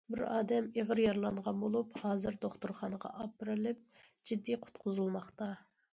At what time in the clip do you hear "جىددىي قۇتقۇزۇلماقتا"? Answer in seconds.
4.31-5.55